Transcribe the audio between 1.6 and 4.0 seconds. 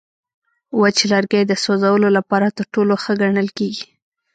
سوځولو لپاره تر ټولو ښه ګڼل کېږي.